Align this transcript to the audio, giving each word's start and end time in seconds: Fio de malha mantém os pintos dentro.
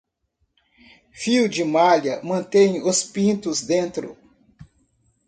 Fio 1.11 1.47
de 1.47 1.63
malha 1.63 2.21
mantém 2.23 2.81
os 2.81 3.03
pintos 3.03 3.61
dentro. 3.61 4.17